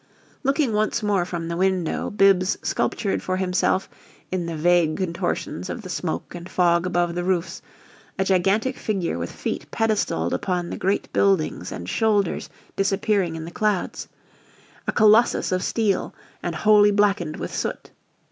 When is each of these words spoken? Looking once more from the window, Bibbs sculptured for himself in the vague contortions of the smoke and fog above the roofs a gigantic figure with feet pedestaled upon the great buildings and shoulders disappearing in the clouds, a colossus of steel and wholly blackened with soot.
Looking 0.41 0.73
once 0.73 1.03
more 1.03 1.25
from 1.25 1.47
the 1.47 1.55
window, 1.55 2.09
Bibbs 2.09 2.57
sculptured 2.63 3.21
for 3.21 3.37
himself 3.37 3.87
in 4.31 4.47
the 4.47 4.55
vague 4.55 4.97
contortions 4.97 5.69
of 5.69 5.83
the 5.83 5.89
smoke 5.91 6.33
and 6.33 6.49
fog 6.49 6.87
above 6.87 7.13
the 7.13 7.23
roofs 7.23 7.61
a 8.17 8.23
gigantic 8.25 8.77
figure 8.79 9.19
with 9.19 9.31
feet 9.31 9.69
pedestaled 9.69 10.33
upon 10.33 10.71
the 10.71 10.75
great 10.77 11.13
buildings 11.13 11.71
and 11.71 11.87
shoulders 11.87 12.49
disappearing 12.75 13.35
in 13.35 13.45
the 13.45 13.51
clouds, 13.51 14.07
a 14.87 14.91
colossus 14.91 15.51
of 15.51 15.61
steel 15.61 16.15
and 16.41 16.55
wholly 16.55 16.89
blackened 16.89 17.37
with 17.37 17.53
soot. 17.55 17.91